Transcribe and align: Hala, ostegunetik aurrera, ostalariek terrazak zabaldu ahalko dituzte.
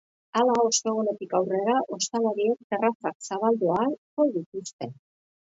Hala, 0.39 0.53
ostegunetik 0.69 1.35
aurrera, 1.41 1.75
ostalariek 1.97 2.65
terrazak 2.73 3.31
zabaldu 3.31 3.73
ahalko 3.77 4.29
dituzte. 4.39 4.95